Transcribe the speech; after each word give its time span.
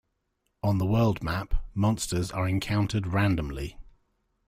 On 0.63 0.79
the 0.79 0.85
world 0.87 1.21
map, 1.21 1.53
monsters 1.75 2.31
are 2.31 2.47
encountered 2.47 3.05
randomly. 3.05 3.77